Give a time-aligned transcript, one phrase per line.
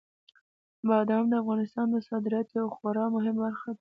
[0.89, 3.69] بادام د افغانستان د صادراتو یوه خورا مهمه برخه ده.